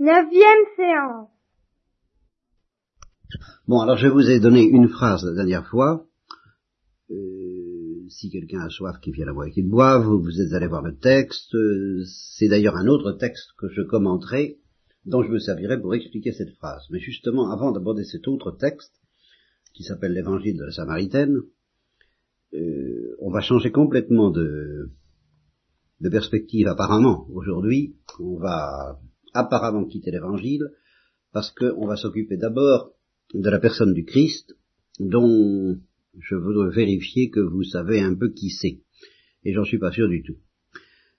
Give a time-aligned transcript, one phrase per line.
[0.00, 1.28] Neuvième séance.
[3.68, 6.06] Bon, alors je vous ai donné une phrase la dernière fois.
[7.10, 10.54] Euh, si quelqu'un a soif, qu'il vienne à boire et qu'il boive, vous, vous êtes
[10.54, 11.54] allé voir le texte.
[12.06, 14.56] C'est d'ailleurs un autre texte que je commenterai,
[15.04, 16.86] dont je me servirai pour expliquer cette phrase.
[16.88, 18.94] Mais justement, avant d'aborder cet autre texte,
[19.74, 21.42] qui s'appelle l'Évangile de la Samaritaine,
[22.54, 24.92] euh, on va changer complètement de,
[26.00, 27.96] de perspective apparemment aujourd'hui.
[28.18, 28.98] On va
[29.34, 30.70] apparemment quitter l'Évangile
[31.32, 32.92] parce qu'on va s'occuper d'abord
[33.34, 34.56] de la personne du Christ,
[34.98, 35.78] dont
[36.18, 38.80] je voudrais vérifier que vous savez un peu qui c'est.
[39.44, 40.36] Et j'en suis pas sûr du tout.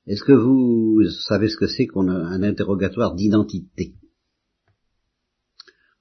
[0.07, 3.95] Est-ce que vous savez ce que c'est qu'on a un interrogatoire d'identité?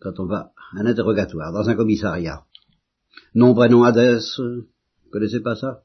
[0.01, 2.47] Quand on va un interrogatoire dans un commissariat,
[3.35, 5.85] nom, prénom, adresse, vous connaissez pas ça?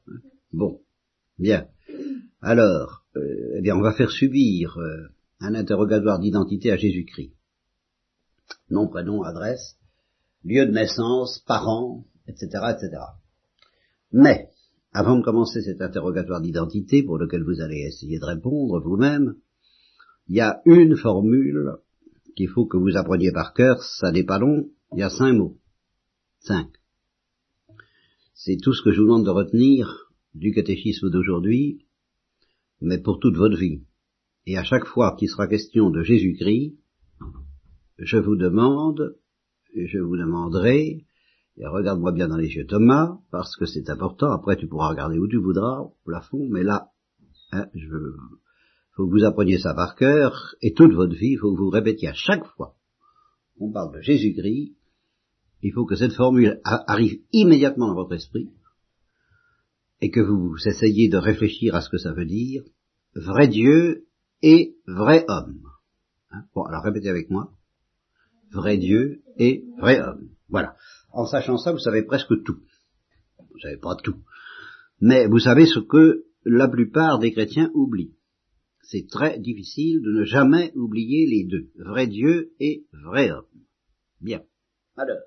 [0.52, 0.80] Bon,
[1.38, 1.68] bien.
[2.40, 5.08] Alors, euh, eh bien, on va faire subir euh,
[5.40, 7.32] un interrogatoire d'identité à Jésus-Christ.
[8.70, 9.76] Nom, prénom, adresse,
[10.44, 13.02] lieu de naissance, parents, etc., etc.
[14.12, 14.48] Mais,
[14.92, 19.34] avant de commencer cet interrogatoire d'identité pour lequel vous allez essayer de répondre vous-même,
[20.28, 21.76] il y a une formule
[22.36, 25.32] qu'il faut que vous appreniez par cœur, ça n'est pas long, il y a cinq
[25.32, 25.58] mots.
[26.40, 26.68] Cinq.
[28.34, 31.86] C'est tout ce que je vous demande de retenir du catéchisme d'aujourd'hui,
[32.80, 33.82] mais pour toute votre vie.
[34.46, 36.76] Et à chaque fois qu'il sera question de Jésus-Christ,
[37.98, 39.16] je vous demande,
[39.74, 41.04] je vous demanderai,
[41.56, 45.18] et regarde-moi bien dans les yeux Thomas, parce que c'est important, après tu pourras regarder
[45.18, 46.90] où tu voudras, au plafond, mais là,
[47.52, 47.88] hein, je
[48.92, 51.68] faut que vous appreniez ça par cœur, et toute votre vie, il faut que vous
[51.68, 52.76] répétiez à chaque fois
[53.58, 54.76] qu'on parle de Jésus-Christ,
[55.62, 58.50] il faut que cette formule arrive immédiatement dans votre esprit,
[60.00, 62.62] et que vous essayiez de réfléchir à ce que ça veut dire,
[63.14, 64.05] vrai Dieu
[64.42, 65.62] et vrai homme.
[66.30, 66.44] Hein?
[66.54, 67.52] Bon, alors répétez avec moi.
[68.52, 70.30] Vrai Dieu et vrai homme.
[70.48, 70.76] Voilà.
[71.12, 72.60] En sachant ça, vous savez presque tout.
[73.50, 74.22] Vous savez pas tout.
[75.00, 78.14] Mais vous savez ce que la plupart des chrétiens oublient.
[78.82, 81.70] C'est très difficile de ne jamais oublier les deux.
[81.76, 83.44] Vrai Dieu et vrai homme.
[84.20, 84.42] Bien.
[84.96, 85.18] Alors,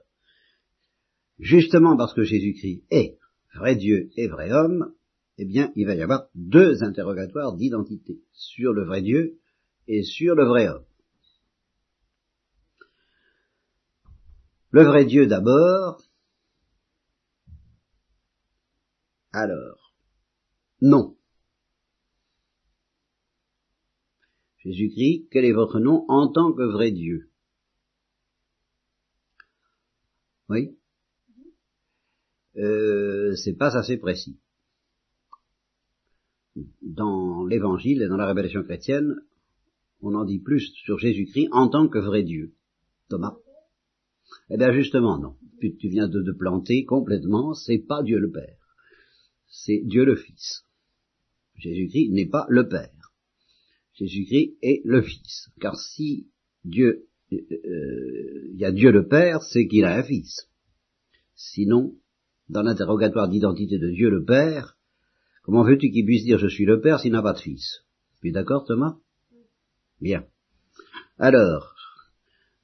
[1.40, 3.18] justement parce que Jésus-Christ est
[3.54, 4.94] vrai Dieu et vrai homme,
[5.42, 9.40] eh bien, il va y avoir deux interrogatoires d'identité sur le vrai Dieu
[9.88, 10.84] et sur le vrai homme.
[14.72, 16.04] Le vrai Dieu d'abord.
[19.32, 19.96] Alors,
[20.82, 21.16] non.
[24.58, 27.32] Jésus-Christ, quel est votre nom en tant que vrai Dieu?
[30.50, 30.78] Oui
[32.58, 34.38] euh, C'est pas assez précis.
[36.82, 39.16] Dans l'Évangile et dans la révélation chrétienne,
[40.02, 42.54] on en dit plus sur Jésus-Christ en tant que vrai Dieu.
[43.10, 43.36] Thomas
[44.50, 45.36] eh bien justement, non.
[45.60, 48.58] Tu, viens de te planter complètement, c'est pas Dieu le Père.
[49.48, 50.64] C'est Dieu le Fils.
[51.58, 53.14] Jésus-Christ n'est pas le Père.
[53.94, 55.50] Jésus-Christ est le Fils.
[55.60, 56.28] Car si
[56.64, 60.48] Dieu, il euh, euh, y a Dieu le Père, c'est qu'il a un Fils.
[61.36, 61.96] Sinon,
[62.48, 64.78] dans l'interrogatoire d'identité de Dieu le Père,
[65.50, 67.84] comment veux-tu qu'il puisse dire je suis le Père s'il n'a pas de Fils?
[68.22, 69.00] Tu es d'accord, Thomas?
[70.00, 70.28] Bien.
[71.18, 71.76] Alors,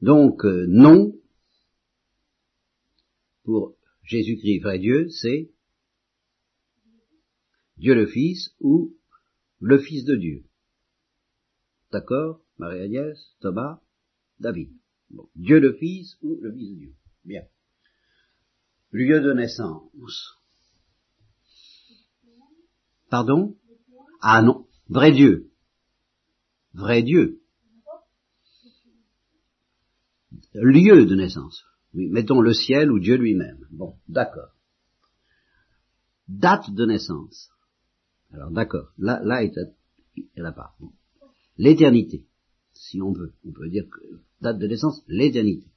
[0.01, 1.15] donc, euh, non,
[3.43, 5.49] pour Jésus-Christ vrai Dieu, c'est
[7.77, 8.95] Dieu le Fils ou
[9.59, 10.43] le Fils de Dieu.
[11.91, 13.81] D'accord Marie-Agnès, Thomas,
[14.39, 14.69] David.
[15.33, 16.93] Dieu le Fils ou le Fils de Dieu.
[17.23, 17.47] Bien.
[18.91, 19.89] Lieu de naissance.
[23.09, 23.55] Pardon?
[24.21, 25.51] Ah non, vrai Dieu.
[26.73, 27.41] Vrai Dieu.
[30.53, 31.63] Lieu de naissance.
[31.93, 33.65] Oui, mettons le ciel ou Dieu lui-même.
[33.71, 34.51] Bon, d'accord.
[36.27, 37.51] Date de naissance.
[38.31, 39.55] Alors d'accord, là, là est
[40.35, 40.77] la part.
[41.57, 42.25] L'éternité,
[42.73, 43.33] si on veut.
[43.45, 44.01] On peut dire que
[44.41, 45.67] date de naissance, l'éternité.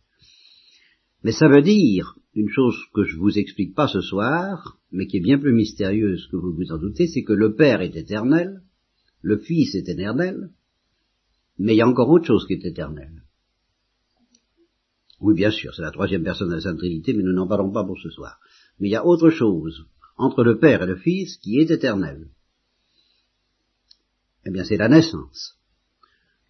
[1.25, 5.17] Mais ça veut dire une chose que je vous explique pas ce soir, mais qui
[5.17, 8.63] est bien plus mystérieuse que vous vous en doutez, c'est que le Père est éternel,
[9.23, 10.51] le Fils est éternel,
[11.59, 13.25] mais il y a encore autre chose qui est éternelle.
[15.21, 17.73] Oui, bien sûr, c'est la troisième personne de la Sainte Trinité, mais nous n'en parlons
[17.73, 18.39] pas pour ce soir.
[18.79, 19.87] Mais il y a autre chose
[20.17, 22.29] entre le Père et le Fils qui est éternel.
[24.47, 25.59] Eh bien, c'est la naissance.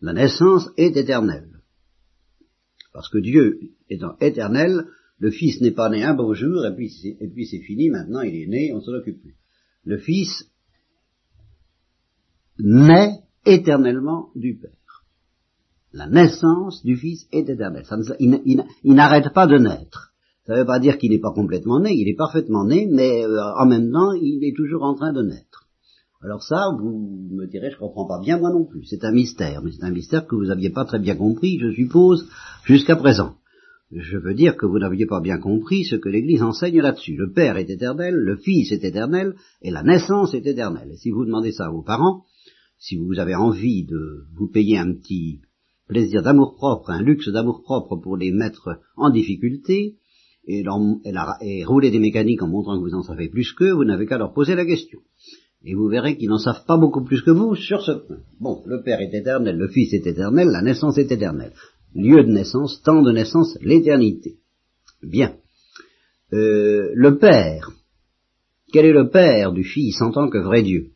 [0.01, 1.58] La naissance est éternelle.
[2.99, 4.89] Parce que Dieu étant éternel,
[5.21, 8.49] le Fils n'est pas né un beau jour, et puis c'est, fini, maintenant il est
[8.49, 9.37] né, on s'en occupe plus.
[9.85, 10.51] Le Fils
[12.59, 15.05] naît éternellement du Père.
[15.93, 17.85] La naissance du Fils est éternelle.
[18.19, 20.13] Il n'arrête pas de naître.
[20.45, 23.25] Ça ne veut pas dire qu'il n'est pas complètement né, il est parfaitement né, mais
[23.25, 25.68] euh, en même temps, il est toujours en train de naître.
[26.21, 28.85] Alors ça, vous me direz, je comprends pas bien moi non plus.
[28.85, 31.71] C'est un mystère, mais c'est un mystère que vous n'aviez pas très bien compris, je
[31.71, 32.29] suppose,
[32.65, 33.37] jusqu'à présent.
[33.93, 37.17] Je veux dire que vous n'aviez pas bien compris ce que l'Église enseigne là-dessus.
[37.17, 40.91] Le Père est éternel, le Fils est éternel, et la naissance est éternelle.
[40.93, 42.25] Et si vous demandez ça à vos parents,
[42.79, 45.41] si vous avez envie de vous payer un petit
[45.87, 49.97] plaisir d'amour-propre, un luxe d'amour-propre pour les mettre en difficulté,
[50.49, 50.65] et,
[51.43, 54.19] et rouler des mécaniques en montrant que vous en savez plus qu'eux, vous n'avez qu'à
[54.19, 55.01] leur poser la question.
[55.65, 58.21] Et vous verrez qu'ils n'en savent pas beaucoup plus que vous sur ce point.
[58.41, 61.53] Bon, le Père est éternel, le Fils est éternel, la naissance est éternelle.
[61.95, 64.39] Lieu de naissance, temps de naissance, l'éternité.
[65.03, 65.37] Bien.
[66.33, 67.71] Euh, le Père.
[68.73, 70.93] Quel est le Père du Fils en tant que vrai Dieu?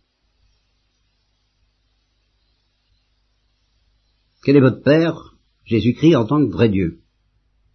[4.45, 7.01] Quel est votre Père, Jésus-Christ, en tant que vrai Dieu?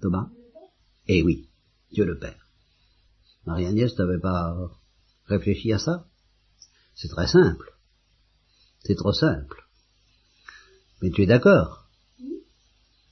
[0.02, 0.30] Thomas?
[1.08, 1.50] Eh oui,
[1.92, 2.48] Dieu le Père.
[3.46, 4.56] Marie-Agnès n'avait pas
[5.26, 6.06] réfléchi à ça?
[6.98, 7.74] C'est très simple.
[8.84, 9.64] C'est trop simple.
[11.02, 11.86] Mais tu es d'accord?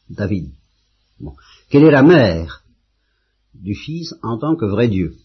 [0.10, 0.52] David.
[1.20, 1.36] Bon.
[1.70, 2.64] Quelle est la mère
[3.54, 5.16] du Fils en tant que vrai Dieu?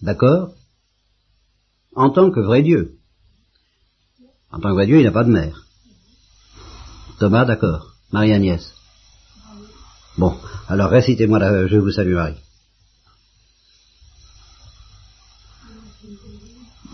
[0.00, 0.54] D'accord?
[1.94, 2.98] En tant que vrai Dieu.
[4.50, 5.66] En tant que vrai Dieu, il n'a pas de mère.
[7.18, 7.94] Thomas, d'accord.
[8.12, 8.74] Marie-Agnès.
[10.16, 10.38] Bon,
[10.68, 12.38] alors récitez-moi la Je vous salue Marie.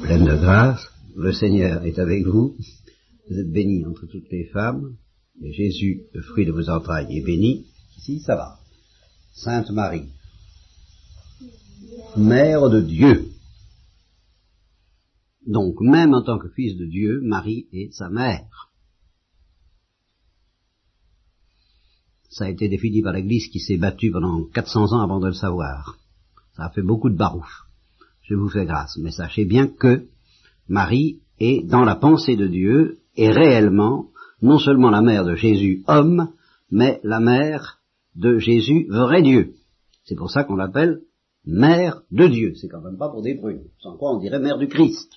[0.03, 2.57] Pleine de grâce, le Seigneur est avec vous.
[3.29, 4.97] Vous êtes bénie entre toutes les femmes,
[5.43, 7.67] et Jésus, le fruit de vos entrailles, est béni.
[7.99, 8.59] Ici, ça va.
[9.33, 10.09] Sainte Marie,
[12.17, 13.31] Mère de Dieu.
[15.47, 18.71] Donc, même en tant que fils de Dieu, Marie est sa mère.
[22.31, 25.35] Ça a été défini par l'Église qui s'est battue pendant 400 ans avant de le
[25.35, 25.99] savoir.
[26.57, 27.70] Ça a fait beaucoup de barouf.
[28.31, 28.97] Je vous fais grâce.
[28.97, 30.05] Mais sachez bien que
[30.69, 34.07] Marie est dans la pensée de Dieu et réellement
[34.41, 36.29] non seulement la mère de Jésus homme,
[36.71, 37.81] mais la mère
[38.15, 39.55] de Jésus vrai Dieu.
[40.05, 41.01] C'est pour ça qu'on l'appelle
[41.45, 42.55] mère de Dieu.
[42.55, 43.65] C'est quand même pas pour des prunes.
[43.81, 45.11] Sans quoi on dirait mère du Christ,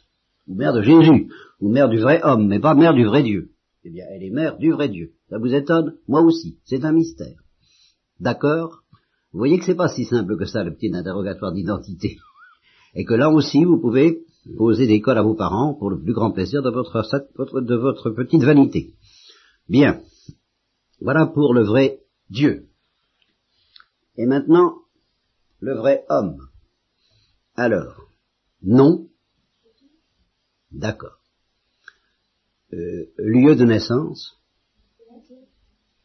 [0.48, 1.30] ou mère de Jésus,
[1.62, 3.52] ou mère du vrai homme, mais pas mère du vrai Dieu.
[3.84, 5.12] Eh bien, elle est mère du vrai Dieu.
[5.30, 5.98] Ça vous étonne?
[6.08, 6.58] Moi aussi.
[6.64, 7.38] C'est un mystère.
[8.20, 8.82] D'accord?
[9.32, 12.18] Vous voyez que c'est pas si simple que ça, le petit interrogatoire d'identité.
[12.96, 14.24] Et que là aussi, vous pouvez
[14.58, 18.94] poser des cols à vos parents pour le plus grand plaisir de votre, petite vanité.
[19.70, 20.02] Bien.
[21.02, 22.68] Voilà pour le vrai Dieu.
[24.16, 24.76] Et maintenant,
[25.60, 26.38] le vrai homme.
[27.56, 27.96] Alors,
[28.62, 29.08] non.
[30.72, 31.20] D'accord.
[32.74, 34.40] Euh, lieu de naissance?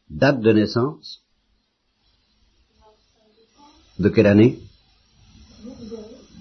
[0.09, 1.23] Date de naissance?
[3.99, 4.59] De quelle année?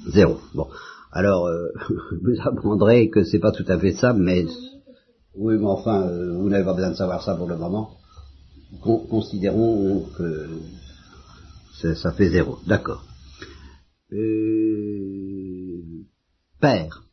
[0.08, 0.38] Zéro.
[0.54, 0.68] Bon.
[1.12, 1.68] Alors, euh,
[2.22, 4.46] vous apprendrez que c'est pas tout à fait ça, mais
[5.34, 7.90] oui, mais enfin, euh, vous n'avez pas besoin de savoir ça pour le moment.
[8.82, 10.48] Con- considérons que
[11.94, 12.58] ça, fait zéro.
[12.66, 13.04] D'accord.
[14.12, 15.80] Euh,
[16.60, 17.04] père.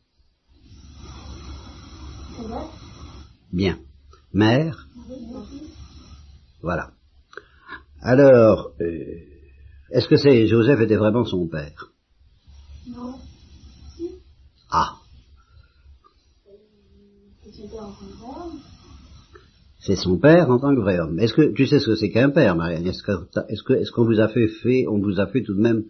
[3.52, 3.78] Bien.
[4.34, 4.86] Mère.
[6.62, 6.90] Voilà.
[8.02, 8.72] Alors,
[9.90, 11.92] est-ce que c'est Joseph était vraiment son père?
[12.88, 13.14] Non.
[14.70, 14.96] Ah,
[19.80, 21.18] c'est son père en tant que vrai homme.
[21.20, 22.86] Est-ce que tu sais ce que c'est qu'un père, Marianne?
[22.86, 23.12] Est-ce que
[23.48, 25.84] est-ce que qu'on vous a fait fait on vous a fait tout de même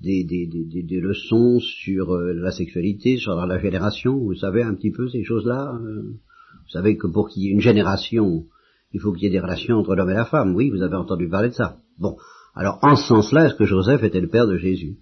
[0.00, 4.62] des des, des, des- des leçons sur euh, la sexualité, sur la génération Vous savez
[4.62, 6.02] un petit peu ces choses-là euh?
[6.02, 8.46] Vous savez que pour qu'il y ait une génération,
[8.92, 10.54] il faut qu'il y ait des relations entre l'homme et la femme.
[10.56, 11.76] Oui, vous avez entendu parler de ça.
[11.98, 12.16] Bon,
[12.54, 14.96] alors en ce sens-là, est-ce que Joseph était le père de Jésus?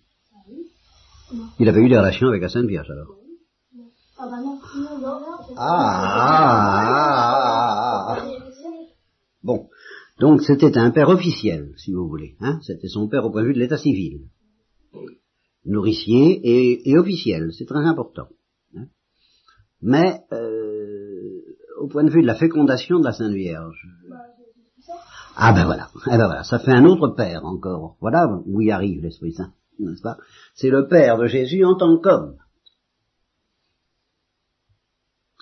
[1.58, 3.14] Il avait eu des relations avec la Sainte Vierge alors.
[4.18, 5.54] Ah bah non, non, non, non.
[5.56, 5.64] Ah,
[6.16, 8.26] ah, ah, ah.
[9.42, 9.68] Bon,
[10.20, 12.36] donc c'était un père officiel, si vous voulez.
[12.40, 14.20] Hein c'était son père au point de vue de l'état civil.
[15.66, 18.28] Nourricier et, et officiel, c'est très important.
[18.76, 18.86] hein.
[19.82, 21.40] Mais euh,
[21.80, 23.86] au point de vue de la fécondation de la Sainte Vierge.
[25.36, 27.96] Ah ben voilà, eh ben voilà, ça fait un autre père encore.
[28.00, 30.18] Voilà où y arrive l'Esprit Saint, n'est-ce pas?
[30.54, 32.36] C'est le père de Jésus en tant qu'homme.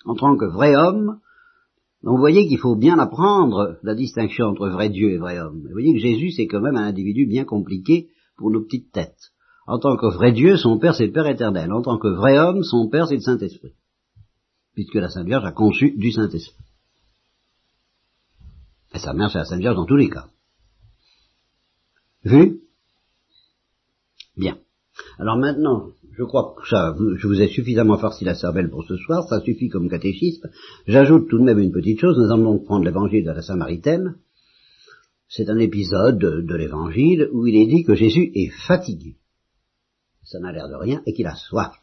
[0.05, 1.19] En tant que vrai homme,
[2.01, 5.61] vous voyez qu'il faut bien apprendre la distinction entre vrai Dieu et vrai homme.
[5.61, 9.31] Vous voyez que Jésus, c'est quand même un individu bien compliqué pour nos petites têtes.
[9.65, 11.71] En tant que vrai Dieu, son Père, c'est le Père éternel.
[11.71, 13.73] En tant que vrai homme, son Père, c'est le Saint-Esprit.
[14.73, 16.65] puisque la Sainte Vierge a conçu du Saint-Esprit.
[18.93, 20.27] Et sa mère, c'est la Sainte Vierge dans tous les cas.
[22.23, 22.61] Vu?
[24.35, 24.57] Bien.
[25.19, 28.97] Alors maintenant, je crois que ça, je vous ai suffisamment farci la cervelle pour ce
[28.97, 30.47] soir, ça suffit comme catéchiste.
[30.87, 34.15] J'ajoute tout de même une petite chose, nous allons donc prendre l'évangile de la Samaritaine.
[35.27, 39.17] C'est un épisode de, de l'évangile où il est dit que Jésus est fatigué.
[40.23, 41.73] Ça n'a l'air de rien et qu'il a soif.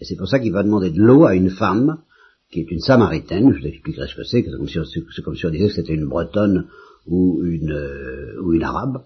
[0.00, 2.02] Et c'est pour ça qu'il va demander de l'eau à une femme
[2.50, 5.46] qui est une samaritaine, je vous expliquerai ce que c'est, c'est comme, si, comme si
[5.46, 6.68] on disait que c'était une bretonne
[7.06, 9.04] ou une, euh, ou une arabe.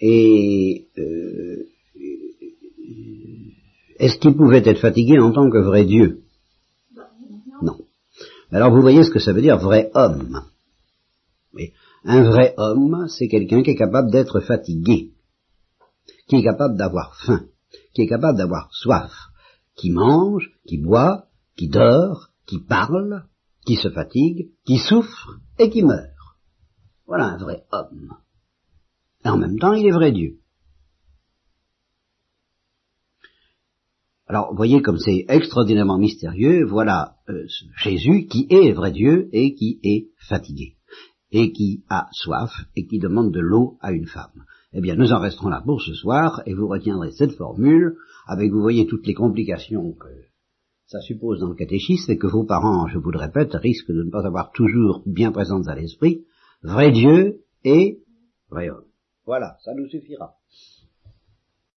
[0.00, 1.66] Et euh,
[3.98, 6.22] est-ce qu'il pouvait être fatigué en tant que vrai Dieu?
[7.62, 7.78] Non.
[8.52, 10.42] Alors vous voyez ce que ça veut dire vrai homme.
[12.04, 15.12] Un vrai homme, c'est quelqu'un qui est capable d'être fatigué,
[16.28, 17.44] qui est capable d'avoir faim,
[17.92, 19.12] qui est capable d'avoir soif,
[19.74, 21.26] qui mange, qui boit,
[21.56, 23.24] qui dort, qui parle,
[23.66, 26.14] qui se fatigue, qui souffre et qui meurt.
[27.06, 28.14] Voilà un vrai homme.
[29.28, 30.38] Et en même temps, il est vrai Dieu.
[34.26, 37.44] Alors, voyez comme c'est extraordinairement mystérieux, voilà euh,
[37.76, 40.76] Jésus qui est vrai Dieu et qui est fatigué,
[41.30, 44.46] et qui a soif, et qui demande de l'eau à une femme.
[44.72, 48.50] Eh bien, nous en resterons là pour ce soir, et vous retiendrez cette formule, avec,
[48.50, 50.08] vous voyez, toutes les complications que
[50.86, 54.04] ça suppose dans le catéchisme, et que vos parents, je vous le répète, risquent de
[54.04, 56.24] ne pas avoir toujours bien présentes à l'esprit,
[56.62, 57.98] vrai Dieu et
[58.50, 58.87] vrai homme.
[59.28, 60.37] Voilà, ça nous suffira.